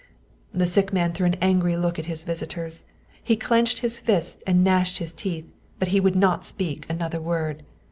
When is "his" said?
2.07-2.23, 3.81-3.99, 4.97-5.13